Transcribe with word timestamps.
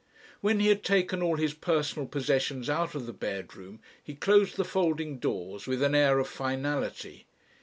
When 0.39 0.59
he 0.59 0.69
had 0.69 0.83
taken 0.83 1.21
all 1.21 1.35
his 1.35 1.53
personal 1.53 2.07
possessions 2.07 2.71
out 2.71 2.95
of 2.95 3.05
the 3.05 3.13
bedroom, 3.13 3.81
he 4.03 4.15
closed 4.15 4.57
the 4.57 4.65
folding 4.65 5.19
doors 5.19 5.67
with 5.67 5.83
an 5.83 5.93
air 5.93 6.17
of 6.17 6.27
finality. 6.27 7.27